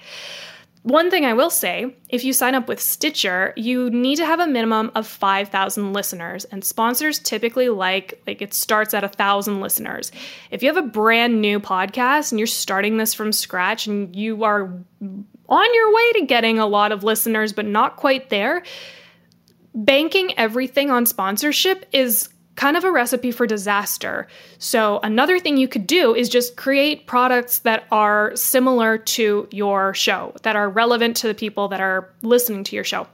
One 0.82 1.12
thing 1.12 1.24
I 1.24 1.34
will 1.34 1.50
say 1.50 1.94
if 2.08 2.24
you 2.24 2.32
sign 2.32 2.56
up 2.56 2.66
with 2.66 2.80
Stitcher, 2.80 3.52
you 3.56 3.88
need 3.90 4.16
to 4.16 4.26
have 4.26 4.40
a 4.40 4.48
minimum 4.48 4.90
of 4.96 5.06
5,000 5.06 5.92
listeners, 5.92 6.44
and 6.46 6.64
sponsors 6.64 7.20
typically 7.20 7.68
like, 7.68 8.20
like 8.26 8.42
it 8.42 8.52
starts 8.52 8.92
at 8.92 9.04
1,000 9.04 9.60
listeners. 9.60 10.10
If 10.50 10.62
you 10.62 10.74
have 10.74 10.84
a 10.84 10.88
brand 10.88 11.40
new 11.40 11.60
podcast 11.60 12.32
and 12.32 12.40
you're 12.40 12.48
starting 12.48 12.96
this 12.96 13.14
from 13.14 13.30
scratch 13.30 13.86
and 13.86 14.14
you 14.16 14.42
are 14.42 14.72
on 15.48 15.74
your 15.74 15.94
way 15.94 16.12
to 16.14 16.26
getting 16.26 16.58
a 16.58 16.66
lot 16.66 16.90
of 16.90 17.04
listeners, 17.04 17.52
but 17.52 17.66
not 17.66 17.96
quite 17.96 18.28
there, 18.28 18.64
banking 19.74 20.36
everything 20.36 20.90
on 20.90 21.06
sponsorship 21.06 21.86
is 21.92 22.28
kind 22.56 22.76
of 22.76 22.84
a 22.84 22.92
recipe 22.92 23.30
for 23.30 23.46
disaster. 23.46 24.26
So, 24.58 25.00
another 25.02 25.38
thing 25.38 25.56
you 25.56 25.68
could 25.68 25.86
do 25.86 26.14
is 26.14 26.28
just 26.28 26.56
create 26.56 27.06
products 27.06 27.60
that 27.60 27.84
are 27.90 28.32
similar 28.36 28.98
to 28.98 29.48
your 29.50 29.94
show, 29.94 30.34
that 30.42 30.56
are 30.56 30.68
relevant 30.68 31.16
to 31.18 31.28
the 31.28 31.34
people 31.34 31.68
that 31.68 31.80
are 31.80 32.10
listening 32.22 32.64
to 32.64 32.76
your 32.76 32.84
show. 32.84 33.06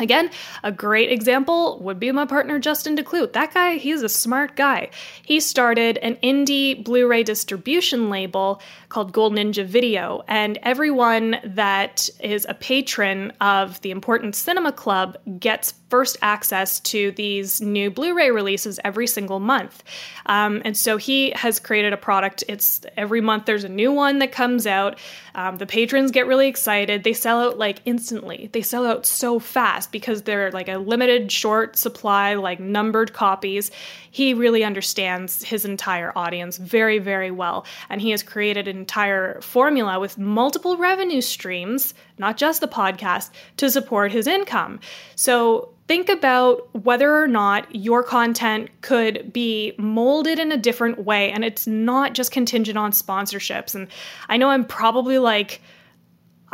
Again, 0.00 0.30
a 0.64 0.72
great 0.72 1.12
example 1.12 1.78
would 1.80 2.00
be 2.00 2.10
my 2.10 2.26
partner 2.26 2.58
Justin 2.58 2.96
Decloux. 2.96 3.32
That 3.32 3.54
guy, 3.54 3.76
he's 3.76 4.02
a 4.02 4.08
smart 4.08 4.56
guy. 4.56 4.90
He 5.22 5.38
started 5.38 5.98
an 5.98 6.16
indie 6.16 6.82
Blu 6.82 7.06
ray 7.06 7.22
distribution 7.22 8.10
label 8.10 8.60
called 8.88 9.12
Gold 9.12 9.34
Ninja 9.34 9.64
Video, 9.64 10.24
and 10.26 10.58
everyone 10.62 11.36
that 11.44 12.08
is 12.20 12.44
a 12.48 12.54
patron 12.54 13.32
of 13.40 13.80
the 13.82 13.92
Important 13.92 14.34
Cinema 14.34 14.72
Club 14.72 15.16
gets 15.38 15.74
first 15.90 16.16
access 16.22 16.80
to 16.80 17.12
these 17.12 17.60
new 17.60 17.88
Blu 17.88 18.16
ray 18.16 18.32
releases 18.32 18.80
every 18.82 19.06
single 19.06 19.38
month. 19.38 19.84
Um, 20.26 20.60
and 20.64 20.76
so 20.76 20.96
he 20.96 21.30
has 21.36 21.60
created 21.60 21.92
a 21.92 21.96
product. 21.96 22.42
It's 22.48 22.80
every 22.96 23.20
month 23.20 23.46
there's 23.46 23.62
a 23.62 23.68
new 23.68 23.92
one 23.92 24.18
that 24.18 24.32
comes 24.32 24.66
out. 24.66 24.98
Um, 25.36 25.58
the 25.58 25.66
patrons 25.66 26.10
get 26.10 26.26
really 26.26 26.48
excited. 26.48 27.04
They 27.04 27.12
sell 27.12 27.40
out 27.40 27.58
like 27.58 27.80
instantly, 27.84 28.50
they 28.52 28.62
sell 28.62 28.84
out 28.84 29.06
so 29.06 29.38
fast 29.38 29.83
because 29.86 30.22
they're 30.22 30.50
like 30.50 30.68
a 30.68 30.78
limited 30.78 31.30
short 31.30 31.76
supply, 31.76 32.34
like 32.34 32.60
numbered 32.60 33.12
copies. 33.12 33.70
He 34.10 34.34
really 34.34 34.64
understands 34.64 35.42
his 35.42 35.64
entire 35.64 36.12
audience 36.16 36.56
very, 36.56 36.98
very 36.98 37.30
well. 37.30 37.66
And 37.88 38.00
he 38.00 38.10
has 38.10 38.22
created 38.22 38.68
an 38.68 38.76
entire 38.76 39.40
formula 39.40 40.00
with 40.00 40.18
multiple 40.18 40.76
revenue 40.76 41.20
streams, 41.20 41.94
not 42.18 42.36
just 42.36 42.60
the 42.60 42.68
podcast, 42.68 43.30
to 43.58 43.70
support 43.70 44.12
his 44.12 44.26
income. 44.26 44.80
So 45.16 45.70
think 45.86 46.08
about 46.08 46.68
whether 46.84 47.14
or 47.14 47.28
not 47.28 47.74
your 47.74 48.02
content 48.02 48.70
could 48.80 49.32
be 49.32 49.74
molded 49.78 50.38
in 50.38 50.50
a 50.52 50.56
different 50.56 51.04
way 51.04 51.30
and 51.30 51.44
it's 51.44 51.66
not 51.66 52.14
just 52.14 52.30
contingent 52.30 52.78
on 52.78 52.90
sponsorships 52.90 53.74
and 53.74 53.88
i 54.28 54.36
know 54.36 54.48
i'm 54.48 54.64
probably 54.64 55.18
like 55.18 55.60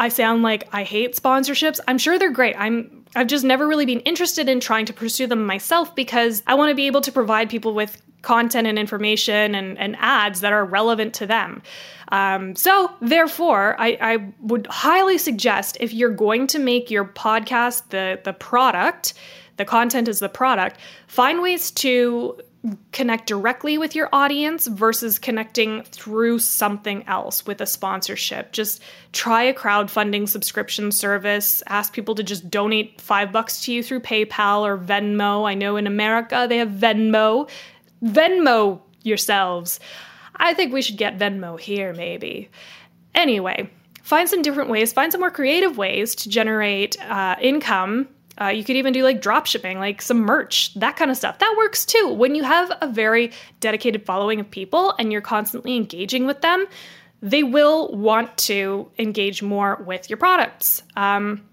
i 0.01 0.09
sound 0.09 0.43
like 0.43 0.69
i 0.73 0.83
hate 0.83 1.15
sponsorships 1.15 1.79
i'm 1.87 1.99
sure 1.99 2.19
they're 2.19 2.33
great 2.33 2.57
i'm 2.59 3.05
i've 3.15 3.29
just 3.29 3.45
never 3.45 3.69
really 3.69 3.87
been 3.87 4.01
interested 4.01 4.49
in 4.49 4.59
trying 4.59 4.87
to 4.87 4.93
pursue 4.93 5.29
them 5.29 5.47
myself 5.47 5.95
because 5.95 6.43
i 6.49 6.55
want 6.55 6.69
to 6.71 6.75
be 6.75 6.89
able 6.89 7.01
to 7.01 7.13
provide 7.13 7.49
people 7.49 7.75
with 7.75 8.03
content 8.23 8.67
and 8.67 8.79
information 8.79 9.55
and, 9.55 9.79
and 9.79 9.97
ads 9.99 10.41
that 10.41 10.53
are 10.53 10.65
relevant 10.65 11.15
to 11.15 11.27
them. 11.27 11.63
Um, 12.13 12.57
so, 12.57 12.93
therefore, 13.01 13.77
I, 13.79 13.99
I 14.01 14.33
would 14.41 14.67
highly 14.67 15.19
suggest 15.19 15.77
if 15.81 15.95
you're 15.95 16.11
going 16.11 16.47
to 16.49 16.59
make 16.59 16.91
your 16.91 17.05
podcast 17.05 17.89
the, 17.91 18.21
the 18.25 18.33
product, 18.33 19.15
the 19.57 19.65
content 19.65 20.09
is 20.09 20.19
the 20.19 20.29
product, 20.29 20.79
find 21.07 21.41
ways 21.41 21.71
to 21.73 22.41
connect 22.93 23.27
directly 23.27 23.79
with 23.79 23.95
your 23.95 24.09
audience 24.13 24.67
versus 24.67 25.19
connecting 25.19 25.83
through 25.85 26.39
something 26.39 27.07
else 27.07 27.47
with 27.47 27.61
a 27.61 27.67
sponsorship. 27.67 28.53
Just 28.53 28.83
try 29.13 29.45
a 29.45 29.55
crowdfunding 29.55 30.29
subscription 30.29 30.93
service. 30.93 31.63
Ask 31.69 31.95
people 31.95 32.15
to 32.17 32.23
just 32.23 32.51
donate 32.51 33.01
five 33.01 33.33
bucks 33.33 33.65
to 33.65 33.73
you 33.73 33.83
through 33.83 34.01
PayPal 34.01 34.61
or 34.63 34.77
Venmo. 34.77 35.49
I 35.49 35.55
know 35.55 35.77
in 35.77 35.87
America 35.87 36.47
they 36.49 36.59
have 36.59 36.71
Venmo. 36.71 37.49
Venmo 38.03 38.81
yourselves. 39.03 39.81
I 40.37 40.53
think 40.55 40.73
we 40.73 40.83
should 40.83 40.99
get 40.99 41.19
Venmo 41.19 41.59
here, 41.59 41.95
maybe. 41.95 42.51
Anyway, 43.15 43.71
find 44.03 44.29
some 44.29 44.43
different 44.43 44.71
ways, 44.71 44.93
find 44.93 45.13
some 45.13 45.21
more 45.21 45.31
creative 45.31 45.79
ways 45.79 46.15
to 46.17 46.29
generate 46.29 47.01
uh, 47.05 47.37
income. 47.41 48.09
Uh, 48.39 48.49
you 48.49 48.65
could 48.65 48.77
even 48.77 48.93
do 48.93 49.03
like 49.03 49.21
drop 49.21 49.47
shipping, 49.47 49.79
like 49.79 50.01
some 50.01 50.19
merch, 50.19 50.73
that 50.75 50.97
kind 50.97 51.11
of 51.11 51.17
stuff. 51.17 51.39
That 51.39 51.55
works 51.59 51.85
too. 51.85 52.09
When 52.09 52.35
you 52.35 52.43
have 52.43 52.73
a 52.81 52.89
very 52.89 53.33
dedicated 53.61 54.07
following 54.07 54.41
of 54.41 54.51
people 54.51 54.95
and 54.99 55.13
you're 55.13 55.21
constantly 55.21 55.77
engaging 55.77 56.27
with 56.27 56.41
them, 56.41 56.67
they 57.23 57.43
will 57.43 57.93
want 57.93 58.37
to 58.39 58.91
engage 58.99 59.43
more 59.43 59.83
with 59.87 60.09
your 60.09 60.17
products. 60.17 60.83
Um, 60.97 61.47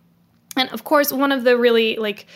and 0.56 0.70
of 0.70 0.84
course, 0.84 1.12
one 1.12 1.32
of 1.32 1.44
the 1.44 1.58
really 1.58 1.98
like 1.98 2.28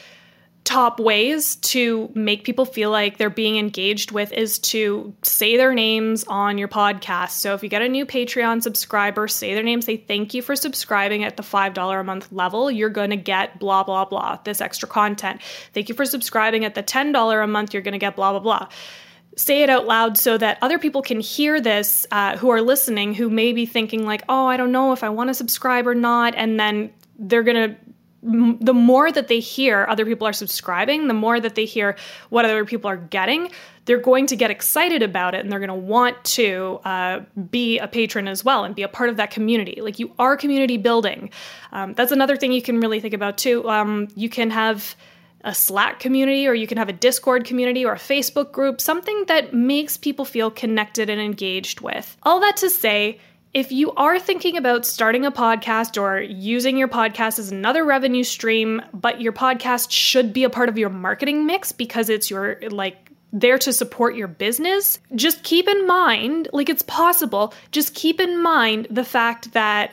top 0.63 1.00
ways 1.00 1.56
to 1.58 2.12
make 2.13 2.44
people 2.44 2.65
feel 2.65 2.91
like 2.91 3.18
they're 3.18 3.30
being 3.30 3.58
engaged 3.58 4.12
with 4.12 4.32
is 4.32 4.60
to 4.60 5.13
say 5.24 5.58
their 5.58 5.74
names 5.74 6.24
on 6.25 6.58
your 6.58 6.68
podcast. 6.68 7.32
So 7.32 7.53
if 7.56 7.63
you 7.63 7.70
get 7.70 7.82
a 7.82 7.89
new 7.89 8.06
Patreon 8.06 8.62
subscriber, 8.62 9.27
say 9.27 9.56
their 9.56 9.63
name, 9.63 9.82
say 9.82 9.98
thank 9.98 10.34
you 10.34 10.41
for 10.41 10.56
subscribing 10.56 11.24
at 11.24 11.36
the 11.36 11.44
$5 11.44 12.00
a 12.00 12.03
month 12.03 12.32
level. 12.32 12.70
You're 12.70 12.89
going 12.89 13.10
to 13.10 13.18
get 13.18 13.60
blah, 13.60 13.84
blah, 13.84 14.06
blah, 14.06 14.38
this 14.44 14.62
extra 14.62 14.88
content. 14.88 15.41
Thank 15.74 15.89
you 15.89 15.96
for 15.96 16.06
subscribing 16.06 16.63
at 16.63 16.75
the 16.75 16.84
$10 16.84 17.44
a 17.44 17.48
month. 17.48 17.74
You're 17.74 17.84
going 17.84 17.94
to 17.94 17.98
get 17.98 18.15
blah, 18.15 18.32
blah, 18.32 18.39
blah 18.39 18.68
say 19.38 19.63
it 19.63 19.70
out 19.70 19.88
loud 19.88 20.18
so 20.18 20.38
that 20.38 20.58
other 20.62 20.77
people 20.77 21.01
can 21.01 21.22
hear 21.22 21.62
this 21.62 22.06
uh, 22.12 22.36
who 22.36 22.50
are 22.50 22.62
listening 22.62 23.13
who 23.13 23.30
may 23.30 23.53
be 23.53 23.65
thinking 23.65 24.06
like 24.06 24.22
oh 24.27 24.46
i 24.46 24.58
don't 24.58 24.74
know 24.74 24.91
if 24.91 25.06
i 25.06 25.10
want 25.10 25.30
to 25.30 25.34
subscribe 25.34 25.88
or 25.88 25.96
not 25.96 26.36
and 26.36 26.60
then 26.60 26.91
they're 27.18 27.41
gonna 27.41 27.74
the 28.24 28.74
more 28.74 29.12
that 29.12 29.28
they 29.28 29.40
hear 29.40 29.86
other 29.90 30.06
people 30.06 30.28
are 30.28 30.34
subscribing, 30.34 31.08
the 31.08 31.13
more 31.13 31.40
that 31.40 31.56
they 31.56 31.66
hear 31.66 31.96
what 32.30 32.46
other 32.46 32.66
people 32.66 32.90
are 32.90 32.98
getting, 32.98 33.51
they're 33.86 34.00
going 34.00 34.28
to 34.28 34.36
get 34.36 34.51
excited 34.51 35.01
about 35.01 35.34
it 35.34 35.42
and 35.42 35.51
they're 35.51 35.60
going 35.60 35.70
to 35.70 35.74
want 35.74 36.24
to 36.24 36.80
uh, 36.86 37.22
be 37.50 37.80
a 37.80 37.88
patron 37.88 38.28
as 38.28 38.46
well 38.46 38.63
and 38.63 38.75
be 38.75 38.84
a 38.84 38.88
part 38.88 39.10
of 39.10 39.18
that 39.18 39.32
community. 39.32 39.82
Like 39.82 39.98
you 39.98 40.13
are 40.20 40.38
community 40.38 40.78
building. 40.78 41.32
Um, 41.72 41.94
that's 41.94 42.12
another 42.12 42.38
thing 42.38 42.51
you 42.51 42.62
can 42.62 42.80
really 42.80 43.00
think 43.00 43.16
about 43.16 43.40
too. 43.40 43.68
Um, 43.68 44.08
you 44.16 44.30
can 44.30 44.51
have 44.51 44.96
a 45.44 45.56
Slack 45.56 46.00
community 46.00 46.48
or 46.48 46.54
you 46.54 46.68
can 46.68 46.78
have 46.78 46.90
a 46.90 46.94
Discord 46.94 47.46
community 47.46 47.84
or 47.84 47.94
a 47.94 47.98
Facebook 47.98 48.51
group, 48.51 48.80
something 48.80 49.25
that 49.28 49.54
makes 49.54 49.98
people 49.98 50.25
feel 50.25 50.51
connected 50.51 51.10
and 51.10 51.20
engaged 51.20 51.82
with. 51.82 52.16
All 52.22 52.40
that 52.42 52.58
to 52.58 52.70
say, 52.70 53.20
if 53.53 53.72
you 53.72 53.91
are 53.93 54.17
thinking 54.20 54.55
about 54.55 54.86
starting 54.86 55.25
a 55.25 55.31
podcast 55.31 56.01
or 56.01 56.22
using 56.22 56.77
your 56.77 56.88
podcast 56.88 57.38
as 57.38 57.51
another 57.51 57.84
revenue 57.84 58.24
stream, 58.24 58.81
but 58.93 59.20
your 59.20 59.34
podcast 59.34 59.91
should 59.91 60.31
be 60.31 60.43
a 60.43 60.50
part 60.50 60.70
of 60.70 60.77
your 60.77 60.89
marketing 60.89 61.46
mix 61.46 61.72
because 61.72 62.10
it's 62.10 62.29
your 62.29 62.60
like 62.70 63.12
there 63.34 63.58
to 63.58 63.72
support 63.74 64.15
your 64.15 64.27
business, 64.27 65.00
just 65.15 65.43
keep 65.43 65.67
in 65.67 65.88
mind, 65.88 66.50
like 66.51 66.70
it's 66.70 66.81
possible, 66.84 67.53
just 67.72 67.93
keep 67.93 68.20
in 68.20 68.41
mind 68.41 68.88
the 68.89 69.05
fact 69.05 69.53
that 69.53 69.91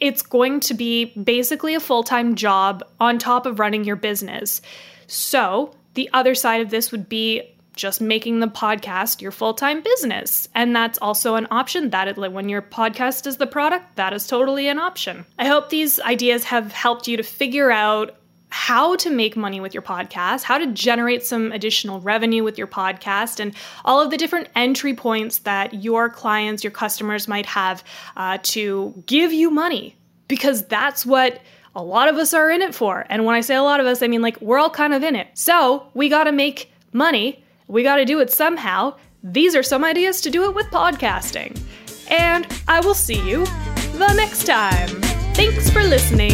it's 0.00 0.22
going 0.22 0.60
to 0.60 0.74
be 0.74 1.06
basically 1.06 1.74
a 1.74 1.80
full 1.80 2.02
time 2.02 2.34
job 2.34 2.82
on 3.00 3.18
top 3.18 3.46
of 3.46 3.58
running 3.58 3.84
your 3.84 3.96
business. 3.96 4.62
So, 5.06 5.74
the 5.94 6.08
other 6.12 6.34
side 6.34 6.60
of 6.60 6.70
this 6.70 6.92
would 6.92 7.08
be 7.08 7.42
just 7.78 8.00
making 8.00 8.40
the 8.40 8.48
podcast 8.48 9.22
your 9.22 9.30
full 9.30 9.54
time 9.54 9.80
business. 9.80 10.48
And 10.54 10.76
that's 10.76 10.98
also 10.98 11.36
an 11.36 11.46
option. 11.50 11.90
That 11.90 12.08
is, 12.08 12.16
when 12.16 12.50
your 12.50 12.60
podcast 12.60 13.26
is 13.26 13.38
the 13.38 13.46
product, 13.46 13.96
that 13.96 14.12
is 14.12 14.26
totally 14.26 14.68
an 14.68 14.78
option. 14.78 15.24
I 15.38 15.46
hope 15.46 15.70
these 15.70 15.98
ideas 16.00 16.44
have 16.44 16.72
helped 16.72 17.08
you 17.08 17.16
to 17.16 17.22
figure 17.22 17.70
out 17.70 18.16
how 18.50 18.96
to 18.96 19.10
make 19.10 19.36
money 19.36 19.60
with 19.60 19.74
your 19.74 19.82
podcast, 19.82 20.42
how 20.42 20.58
to 20.58 20.66
generate 20.68 21.24
some 21.24 21.52
additional 21.52 22.00
revenue 22.00 22.42
with 22.42 22.58
your 22.58 22.66
podcast, 22.66 23.40
and 23.40 23.54
all 23.84 24.00
of 24.00 24.10
the 24.10 24.16
different 24.16 24.48
entry 24.54 24.94
points 24.94 25.40
that 25.40 25.74
your 25.74 26.08
clients, 26.08 26.64
your 26.64 26.70
customers 26.70 27.28
might 27.28 27.46
have 27.46 27.84
uh, 28.16 28.38
to 28.42 29.02
give 29.06 29.32
you 29.32 29.50
money. 29.50 29.94
Because 30.28 30.66
that's 30.66 31.06
what 31.06 31.40
a 31.74 31.82
lot 31.82 32.08
of 32.08 32.16
us 32.16 32.34
are 32.34 32.50
in 32.50 32.60
it 32.60 32.74
for. 32.74 33.06
And 33.08 33.24
when 33.24 33.36
I 33.36 33.40
say 33.40 33.54
a 33.54 33.62
lot 33.62 33.80
of 33.80 33.86
us, 33.86 34.02
I 34.02 34.08
mean 34.08 34.20
like 34.20 34.40
we're 34.40 34.58
all 34.58 34.68
kind 34.68 34.92
of 34.92 35.02
in 35.02 35.14
it. 35.14 35.28
So 35.34 35.86
we 35.94 36.08
got 36.08 36.24
to 36.24 36.32
make 36.32 36.72
money 36.92 37.44
we 37.68 37.82
got 37.82 37.96
to 37.96 38.04
do 38.04 38.18
it 38.18 38.32
somehow. 38.32 38.96
These 39.22 39.54
are 39.54 39.62
some 39.62 39.84
ideas 39.84 40.20
to 40.22 40.30
do 40.30 40.44
it 40.44 40.54
with 40.54 40.66
podcasting. 40.66 41.60
And 42.10 42.46
I 42.66 42.80
will 42.80 42.94
see 42.94 43.20
you 43.28 43.44
the 43.92 44.12
next 44.14 44.46
time. 44.46 44.88
Thanks 45.34 45.70
for 45.70 45.82
listening. 45.82 46.32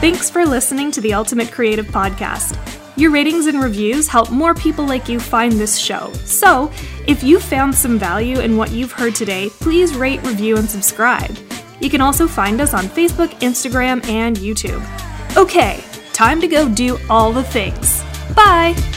Thanks 0.00 0.30
for 0.30 0.46
listening 0.46 0.90
to 0.92 1.00
the 1.00 1.14
Ultimate 1.14 1.50
Creative 1.50 1.86
Podcast. 1.86 2.56
Your 2.96 3.10
ratings 3.10 3.46
and 3.46 3.62
reviews 3.62 4.08
help 4.08 4.30
more 4.30 4.54
people 4.54 4.84
like 4.84 5.08
you 5.08 5.18
find 5.18 5.52
this 5.52 5.78
show. 5.78 6.12
So, 6.24 6.70
if 7.06 7.22
you 7.22 7.40
found 7.40 7.74
some 7.74 7.98
value 7.98 8.40
in 8.40 8.56
what 8.56 8.72
you've 8.72 8.92
heard 8.92 9.14
today, 9.14 9.48
please 9.60 9.94
rate, 9.94 10.22
review, 10.22 10.58
and 10.58 10.68
subscribe. 10.68 11.34
You 11.80 11.88
can 11.88 12.02
also 12.02 12.28
find 12.28 12.60
us 12.60 12.74
on 12.74 12.84
Facebook, 12.84 13.30
Instagram, 13.40 14.06
and 14.06 14.36
YouTube. 14.36 14.84
Okay, 15.36 15.82
time 16.12 16.40
to 16.40 16.48
go 16.48 16.68
do 16.68 16.98
all 17.08 17.32
the 17.32 17.44
things. 17.44 18.02
Bye! 18.34 18.89